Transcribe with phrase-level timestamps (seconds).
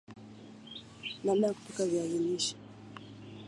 [1.23, 2.55] namna ya kupika viazi lishe